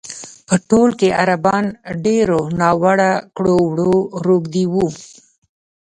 [0.47, 1.65] په ټول کې عربان
[2.05, 4.87] ډېرو ناوړه کړو وړو روږ دي وو.